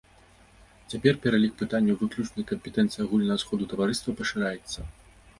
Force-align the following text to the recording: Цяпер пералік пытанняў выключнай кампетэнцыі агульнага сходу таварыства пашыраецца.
Цяпер 0.93 1.17
пералік 1.25 1.51
пытанняў 1.61 1.99
выключнай 1.99 2.45
кампетэнцыі 2.51 3.03
агульнага 3.05 3.37
сходу 3.43 3.67
таварыства 3.75 4.15
пашыраецца. 4.23 4.79